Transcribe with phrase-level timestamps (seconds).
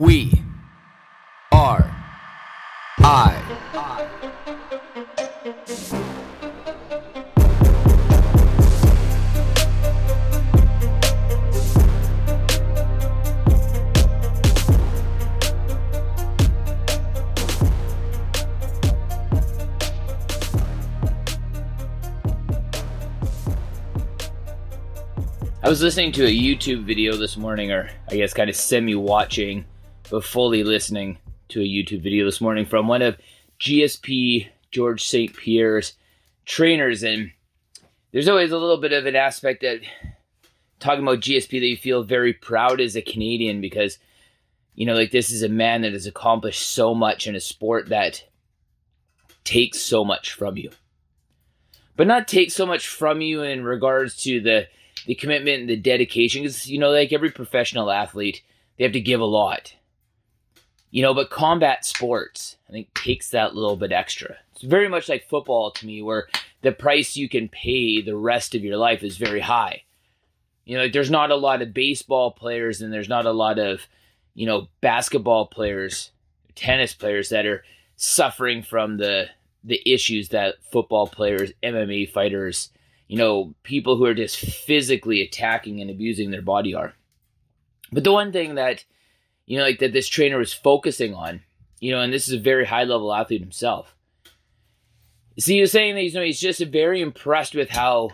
[0.00, 0.30] We
[1.50, 1.90] are
[3.00, 3.42] I.
[25.60, 28.94] I was listening to a YouTube video this morning, or I guess kind of semi
[28.94, 29.64] watching,
[30.08, 33.16] fully listening to a YouTube video this morning from one of
[33.60, 35.34] GSP Georges St.
[35.34, 35.94] Pierre's
[36.44, 37.02] trainers.
[37.02, 37.32] And
[38.12, 39.80] there's always a little bit of an aspect that
[40.80, 43.98] talking about GSP that you feel very proud as a Canadian because,
[44.74, 47.88] you know, like this is a man that has accomplished so much in a sport
[47.88, 48.24] that
[49.44, 50.70] takes so much from you.
[51.96, 54.68] But not take so much from you in regards to the
[55.06, 58.42] the commitment and the dedication because you know like every professional athlete
[58.76, 59.74] they have to give a lot
[60.90, 65.08] you know but combat sports i think takes that little bit extra it's very much
[65.08, 66.28] like football to me where
[66.62, 69.82] the price you can pay the rest of your life is very high
[70.64, 73.58] you know like there's not a lot of baseball players and there's not a lot
[73.58, 73.86] of
[74.34, 76.10] you know basketball players
[76.54, 77.64] tennis players that are
[77.96, 79.26] suffering from the
[79.64, 82.70] the issues that football players mma fighters
[83.08, 86.94] you know, people who are just physically attacking and abusing their body are.
[87.90, 88.84] But the one thing that,
[89.48, 91.40] you know, like that this trainer was focusing on,
[91.80, 93.94] you know, and this is a very high level athlete himself.
[95.38, 98.10] See, he was saying that, you know, he's just very impressed with how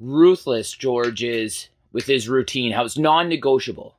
[0.00, 3.94] ruthless Georges is with his routine, how it's non negotiable,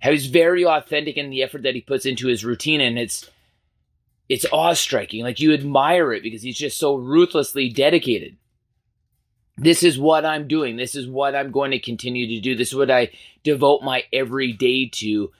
[0.00, 2.80] how he's very authentic in the effort that he puts into his routine.
[2.80, 3.30] And it's,
[4.28, 5.22] it's awe striking.
[5.22, 8.36] Like you admire it because he's just so ruthlessly dedicated
[9.56, 10.76] this is what I'm doing.
[10.76, 12.56] This is what I'm going to continue to do.
[12.56, 13.10] This is what I
[13.42, 15.30] devote my every day to.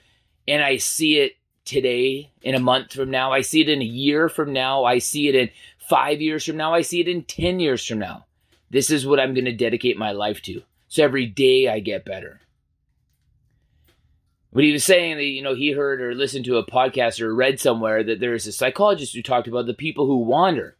[0.47, 3.33] And I see it today, in a month from now.
[3.33, 4.85] I see it in a year from now.
[4.85, 6.75] I see it in five years from now.
[6.75, 8.27] I see it in 10 years from now.
[8.71, 10.63] This is what I'm going to dedicate my life to.
[10.89, 12.41] So every day I get better.
[14.53, 17.35] But he was saying that, you know, he heard or listened to a podcast or
[17.35, 20.77] read somewhere that there's a psychologist who talked about the people who wander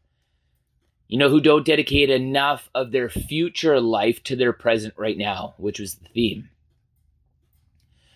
[1.09, 5.55] you know, who don't dedicate enough of their future life to their present right now,
[5.59, 6.49] which was the theme.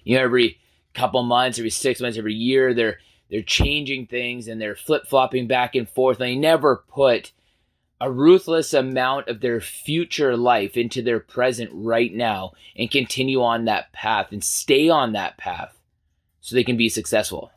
[0.05, 0.59] You know, every
[0.95, 2.99] couple months, every six months, every year, they're
[3.31, 6.19] they're changing things and they're flip flopping back and forth.
[6.19, 7.33] And they never put
[8.01, 13.65] a ruthless amount of their future life into their present right now and continue on
[13.65, 15.77] that path and stay on that path
[16.41, 17.51] so they can be successful.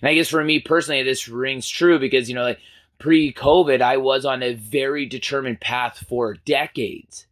[0.00, 2.60] And I guess for me personally, this rings true because, you know, like
[3.00, 7.26] pre COVID, I was on a very determined path for decades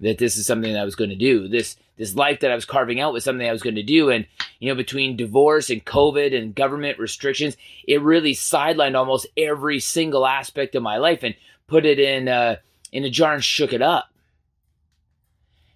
[0.00, 1.48] that this is something that I was going to do.
[1.48, 4.10] This this life that I was carving out was something I was going to do.
[4.10, 4.26] And
[4.58, 7.56] you know, between divorce and COVID and government restrictions,
[7.86, 11.34] it really sidelined almost every single aspect of my life and
[11.68, 12.56] put it in uh,
[12.90, 14.10] in a jar and shook it up.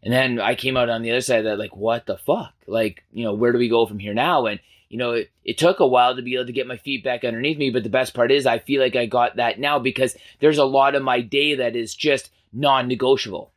[0.03, 2.55] And then I came out on the other side of that, like, what the fuck?
[2.69, 4.47] Like, you know, where do we go from here now?
[4.47, 7.03] And you know, it, it took a while to be able to get my feet
[7.03, 7.71] back underneath me.
[7.71, 10.65] But the best part is, I feel like I got that now because there's a
[10.65, 13.53] lot of my day that is just non negotiable.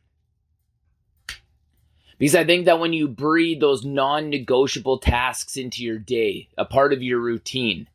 [2.18, 6.64] Because I think that when you breed those non negotiable tasks into your day, a
[6.64, 7.88] part of your routine,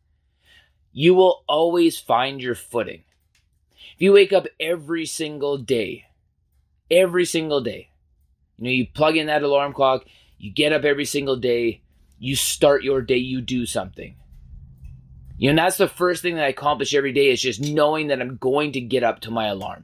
[0.93, 3.03] you will always find your footing.
[3.95, 6.05] If you wake up every single day,
[6.89, 7.89] every single day,
[8.57, 10.05] you know, you plug in that alarm clock,
[10.37, 11.81] you get up every single day,
[12.19, 14.15] you start your day, you do something.
[15.37, 18.21] You know, that's the first thing that I accomplish every day is just knowing that
[18.21, 19.83] I'm going to get up to my alarm.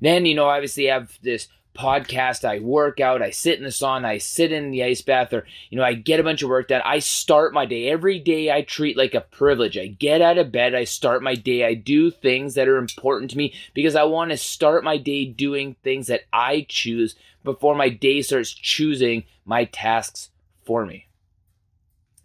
[0.00, 3.70] Then, you know, obviously I have this podcast, I work out, I sit in the
[3.70, 6.48] sauna, I sit in the ice bath, or, you know, I get a bunch of
[6.48, 6.82] work done.
[6.84, 7.88] I start my day.
[7.88, 9.78] Every day I treat like a privilege.
[9.78, 13.30] I get out of bed, I start my day, I do things that are important
[13.30, 17.14] to me because I want to start my day doing things that I choose
[17.44, 20.30] before my day starts choosing my tasks
[20.64, 21.07] for me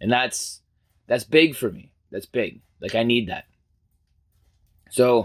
[0.04, 0.60] and that's
[1.06, 1.90] that's big for me.
[2.10, 2.60] That's big.
[2.78, 3.46] Like i need that.
[4.90, 5.24] So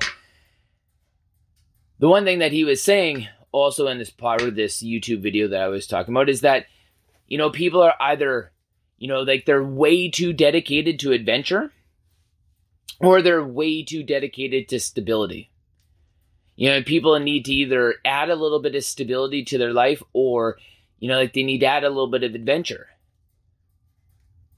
[1.99, 5.47] the one thing that he was saying also in this part of this youtube video
[5.47, 6.67] that i was talking about is that
[7.27, 8.51] you know people are either
[8.99, 11.71] you know like they're way too dedicated to adventure
[12.99, 15.51] or they're way too dedicated to stability.
[16.55, 20.01] You know people need to either add a little bit of stability to their life
[20.13, 20.57] or
[20.99, 22.87] you know like they need to add a little bit of adventure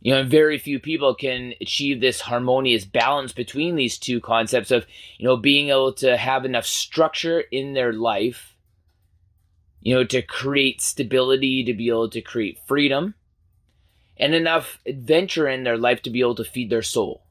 [0.01, 4.85] you know very few people can achieve this harmonious balance between these two concepts of
[5.17, 8.55] you know being able to have enough structure in their life
[9.81, 13.15] you know to create stability to be able to create freedom
[14.21, 17.23] and enough adventure in their life to be able to feed their soul.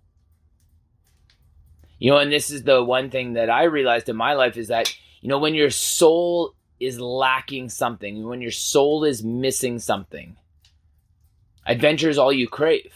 [2.01, 4.69] You know, and this is the one thing that I realized in my life is
[4.69, 10.37] that, you know, when your soul is lacking something, when your soul is missing something,
[11.67, 12.93] adventure is all you crave.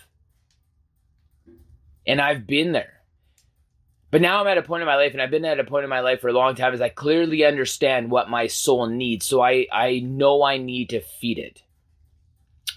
[2.06, 2.94] And I've been there.
[4.10, 5.82] But now I'm at a point in my life, and I've been at a point
[5.82, 9.26] in my life for a long time, is I clearly understand what my soul needs.
[9.26, 11.62] So I, I know I need to feed it.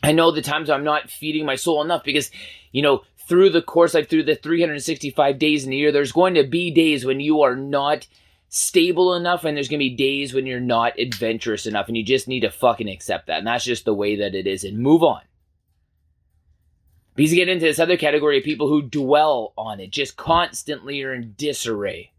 [0.01, 2.31] I know the times I'm not feeding my soul enough because,
[2.71, 6.33] you know, through the course, like through the 365 days in a year, there's going
[6.35, 8.07] to be days when you are not
[8.49, 12.03] stable enough and there's going to be days when you're not adventurous enough and you
[12.03, 13.39] just need to fucking accept that.
[13.39, 15.21] And that's just the way that it is and move on.
[17.17, 21.01] Because you get into this other category of people who dwell on it, just constantly
[21.01, 22.11] are in disarray.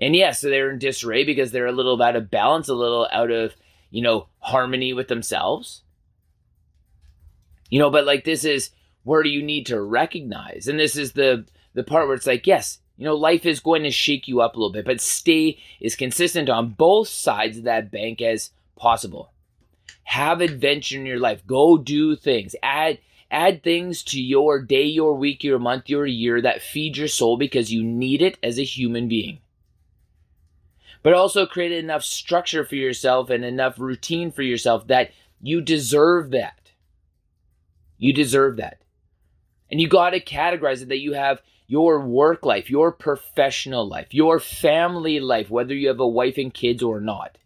[0.00, 3.08] And yes, so they're in disarray because they're a little out of balance, a little
[3.12, 3.54] out of,
[3.90, 5.82] you know, harmony with themselves.
[7.70, 8.70] You know, but like this is
[9.04, 10.66] where you need to recognize.
[10.66, 13.84] And this is the the part where it's like, yes, you know, life is going
[13.84, 17.64] to shake you up a little bit, but stay as consistent on both sides of
[17.64, 19.31] that bank as possible.
[20.04, 21.46] Have adventure in your life.
[21.46, 22.54] Go do things.
[22.62, 22.98] Add
[23.30, 27.38] add things to your day, your week, your month, your year that feed your soul
[27.38, 29.38] because you need it as a human being.
[31.02, 36.30] But also create enough structure for yourself and enough routine for yourself that you deserve
[36.30, 36.70] that.
[37.96, 38.82] You deserve that.
[39.70, 44.12] And you got to categorize it that you have your work life, your professional life,
[44.12, 47.38] your family life, whether you have a wife and kids or not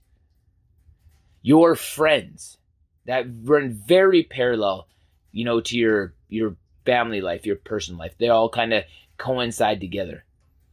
[1.47, 2.59] your friends
[3.05, 4.89] that run very parallel,
[5.31, 8.15] you know, to your your family life, your personal life.
[8.19, 8.83] They all kind of
[9.17, 10.25] coincide together.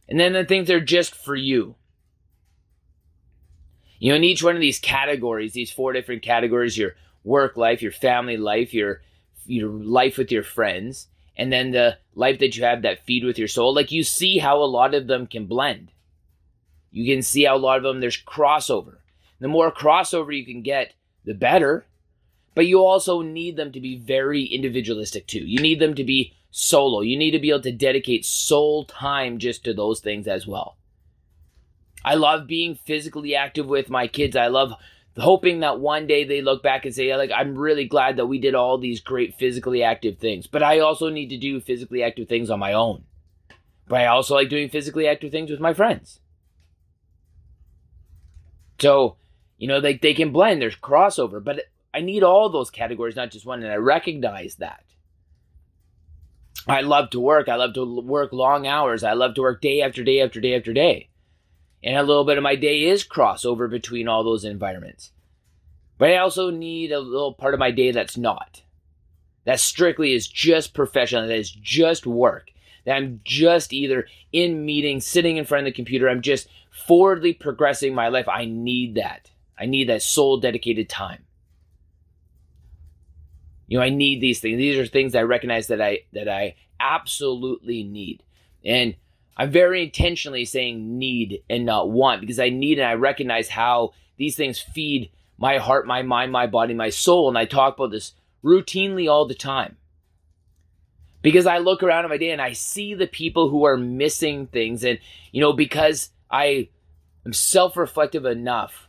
[0.08, 1.76] And then the things are just for you.
[4.00, 7.80] You know, in each one of these categories, these four different categories, your work life,
[7.80, 9.00] your family life, your
[9.46, 11.06] your life with your friends,
[11.36, 14.38] and then the life that you have that feed with your soul, like you see
[14.38, 15.92] how a lot of them can blend.
[16.90, 18.96] You can see how a lot of them there's crossover.
[19.40, 20.94] The more crossover you can get,
[21.24, 21.86] the better.
[22.54, 25.44] But you also need them to be very individualistic too.
[25.44, 27.00] You need them to be solo.
[27.00, 30.76] You need to be able to dedicate soul time just to those things as well.
[32.04, 34.36] I love being physically active with my kids.
[34.36, 34.74] I love
[35.16, 38.38] hoping that one day they look back and say, like, I'm really glad that we
[38.38, 40.46] did all these great physically active things.
[40.46, 43.04] But I also need to do physically active things on my own.
[43.88, 46.20] But I also like doing physically active things with my friends.
[48.78, 49.16] So
[49.64, 51.62] you know, they, they can blend, there's crossover, but
[51.94, 54.84] I need all those categories, not just one, and I recognize that.
[56.68, 57.48] I love to work.
[57.48, 59.02] I love to work long hours.
[59.02, 61.08] I love to work day after day after day after day.
[61.82, 65.12] And a little bit of my day is crossover between all those environments.
[65.96, 68.64] But I also need a little part of my day that's not.
[69.46, 72.50] That strictly is just professional, that is just work.
[72.84, 77.32] That I'm just either in meetings, sitting in front of the computer, I'm just forwardly
[77.32, 78.28] progressing my life.
[78.28, 79.30] I need that.
[79.58, 81.24] I need that soul dedicated time.
[83.66, 84.58] You know, I need these things.
[84.58, 88.22] These are things I recognize that I that I absolutely need.
[88.64, 88.94] And
[89.36, 93.92] I'm very intentionally saying need and not want because I need and I recognize how
[94.16, 97.28] these things feed my heart, my mind, my body, my soul.
[97.28, 98.12] And I talk about this
[98.44, 99.76] routinely all the time.
[101.22, 104.46] Because I look around in my day and I see the people who are missing
[104.46, 104.84] things.
[104.84, 104.98] And,
[105.32, 106.68] you know, because I
[107.24, 108.83] am self reflective enough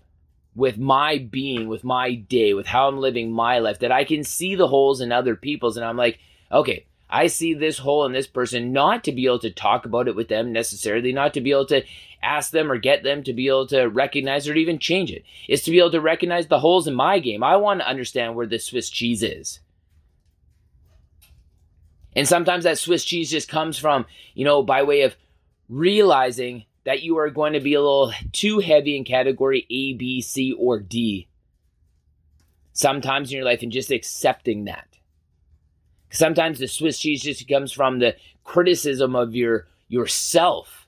[0.56, 4.24] with my being, with my day, with how I'm living my life, that I can
[4.24, 5.76] see the holes in other people's.
[5.76, 6.20] And I'm like,
[6.52, 10.08] okay, I see this hole in this person, not to be able to talk about
[10.08, 11.84] it with them necessarily, not to be able to
[12.24, 15.24] ask them or get them to be able to recognize or even change it.
[15.48, 17.44] It's to be able to recognize the holes in my game.
[17.44, 19.60] I want to understand where the Swiss cheese is.
[22.16, 25.16] And sometimes that Swiss cheese just comes from, you know, by way of
[25.68, 30.22] realizing that you are going to be a little too heavy in category A, B,
[30.22, 31.28] C, or D
[32.76, 34.88] sometimes in your life and just accepting that.
[36.12, 40.88] Sometimes the Swiss cheese just comes from the criticism of your yourself.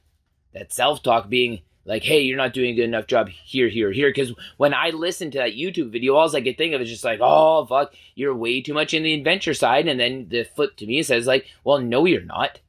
[0.54, 4.10] That self-talk being like, hey, you're not doing a good enough job here, here, here.
[4.10, 7.04] Because when I listen to that YouTube video, all I could think of is just
[7.04, 9.88] like, oh, fuck, you're way too much in the adventure side.
[9.88, 12.60] And then the flip to me says, like, well, no, you're not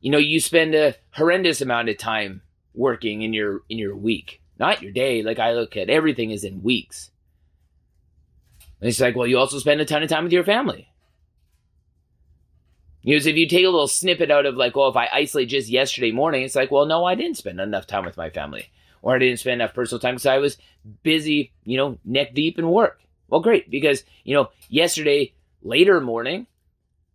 [0.00, 2.42] you know you spend a horrendous amount of time
[2.74, 4.40] working in your in your week.
[4.58, 5.22] Not your day.
[5.22, 7.10] Like i look at everything is in weeks.
[8.80, 10.88] And it's like well you also spend a ton of time with your family.
[13.04, 15.68] Because if you take a little snippet out of like well if i isolate just
[15.68, 18.70] yesterday morning it's like well no i didn't spend enough time with my family.
[19.02, 20.58] Or i didn't spend enough personal time because i was
[21.02, 23.00] busy you know neck deep in work.
[23.30, 26.48] Well, great, because, you know, yesterday, later morning,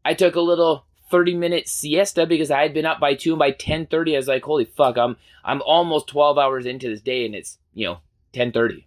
[0.04, 3.40] I took a little 30 minute siesta because I had been up by 2 and
[3.40, 7.26] by 10:30 I was like, "Holy fuck, I'm I'm almost 12 hours into this day
[7.26, 8.00] and it's, you know,
[8.34, 8.86] 10:30."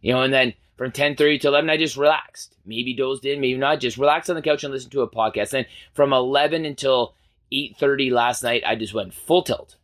[0.00, 2.56] You know, and then from 10:30 to 11 I just relaxed.
[2.64, 5.50] Maybe dozed in, maybe not, just relaxed on the couch and listened to a podcast.
[5.50, 7.14] Then from 11 until
[7.52, 9.76] 8:30 last night I just went full tilt.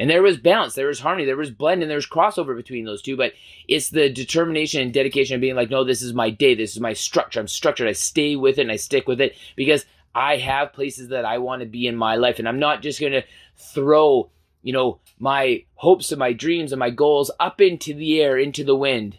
[0.00, 2.86] And there was balance, there was harmony, there was blend, and there was crossover between
[2.86, 3.18] those two.
[3.18, 3.34] But
[3.68, 6.80] it's the determination and dedication of being like, no, this is my day, this is
[6.80, 7.38] my structure.
[7.38, 7.86] I'm structured.
[7.86, 11.36] I stay with it and I stick with it because I have places that I
[11.36, 12.38] want to be in my life.
[12.38, 13.24] And I'm not just going to
[13.58, 14.30] throw,
[14.62, 18.64] you know, my hopes and my dreams and my goals up into the air, into
[18.64, 19.18] the wind,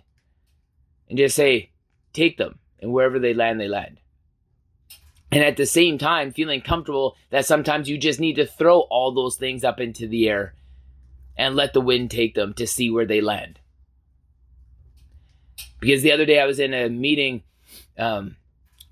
[1.09, 1.69] and just say,
[2.11, 2.57] take them.
[2.81, 3.99] And wherever they land, they land.
[5.31, 9.13] And at the same time, feeling comfortable that sometimes you just need to throw all
[9.13, 10.55] those things up into the air
[11.37, 13.59] and let the wind take them to see where they land.
[15.79, 17.43] Because the other day I was in a meeting
[17.97, 18.35] um,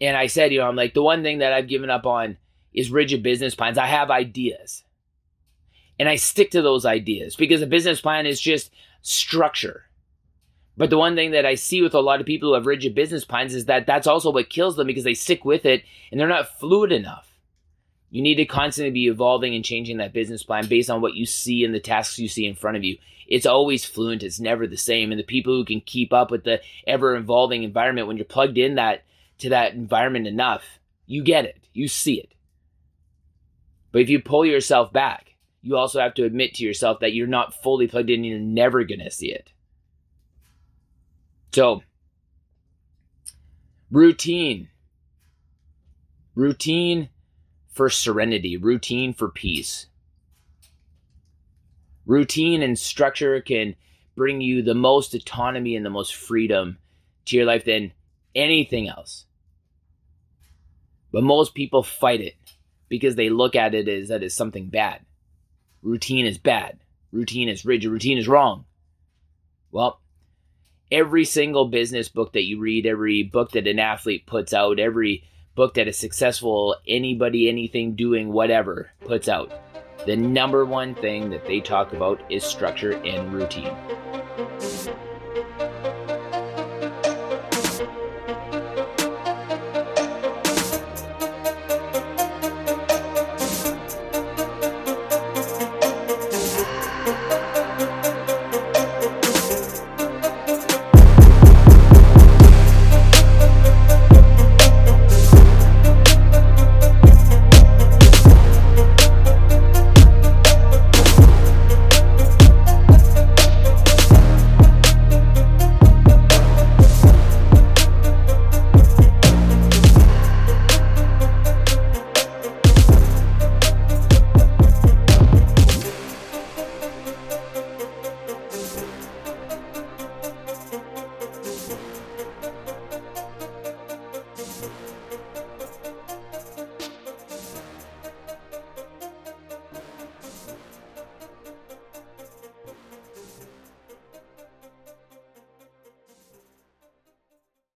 [0.01, 2.37] and I said, you know, I'm like, the one thing that I've given up on
[2.73, 3.77] is rigid business plans.
[3.77, 4.83] I have ideas
[5.99, 9.85] and I stick to those ideas because a business plan is just structure.
[10.77, 12.95] But the one thing that I see with a lot of people who have rigid
[12.95, 16.19] business plans is that that's also what kills them because they stick with it and
[16.19, 17.28] they're not fluid enough.
[18.11, 21.25] You need to constantly be evolving and changing that business plan based on what you
[21.25, 22.97] see and the tasks you see in front of you.
[23.27, 25.11] It's always fluent, it's never the same.
[25.11, 28.57] And the people who can keep up with the ever evolving environment, when you're plugged
[28.57, 29.03] in that
[29.39, 31.57] to that environment enough, you get it.
[31.73, 32.33] You see it.
[33.91, 37.27] But if you pull yourself back, you also have to admit to yourself that you're
[37.27, 39.51] not fully plugged in and you're never gonna see it.
[41.51, 41.83] So
[43.91, 44.69] routine.
[46.35, 47.09] Routine
[47.69, 49.87] for serenity, routine for peace.
[52.05, 53.75] Routine and structure can
[54.15, 56.77] bring you the most autonomy and the most freedom
[57.25, 57.93] to your life than
[58.35, 59.25] anything else.
[61.11, 62.35] But most people fight it
[62.87, 65.05] because they look at it as that is something bad.
[65.81, 66.79] Routine is bad.
[67.11, 67.91] Routine is rigid.
[67.91, 68.65] Routine is wrong.
[69.71, 70.01] Well,
[70.91, 75.23] every single business book that you read, every book that an athlete puts out, every
[75.55, 79.51] book that a successful anybody, anything doing, whatever puts out,
[80.05, 83.75] the number one thing that they talk about is structure and routine.